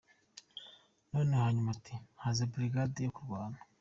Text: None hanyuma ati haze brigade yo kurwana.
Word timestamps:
None 1.11 1.31
hanyuma 1.41 1.69
ati 1.75 1.95
haze 2.23 2.43
brigade 2.51 2.99
yo 3.05 3.11
kurwana. 3.15 3.57